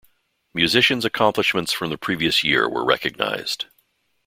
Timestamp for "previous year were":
1.99-2.83